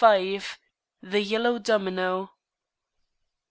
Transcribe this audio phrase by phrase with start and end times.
[0.03, 0.41] V.
[1.03, 2.31] THE YELLOW DOMINO.